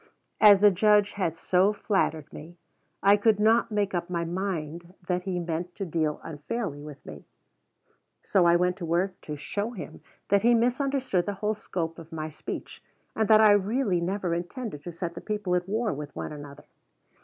[0.39, 2.57] As the Judge had so flattered me,
[3.03, 7.25] I could not make up my mind that he meant to deal unfairly with me.
[8.23, 12.11] So I went to work to show him that he misunderstood the whole scope of
[12.11, 12.81] my speech,
[13.15, 16.63] and that I really never intended to set the people at war with one another.